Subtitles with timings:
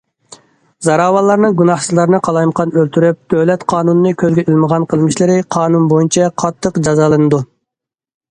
[0.85, 7.43] زوراۋانلارنىڭ گۇناھسىزلارنى قالايمىقان ئۆلتۈرۈپ، دۆلەت قانۇنىنى كۆزگە ئىلمىغان قىلمىشلىرى قانۇن بويىچە قاتتىق جازالىنىدۇ.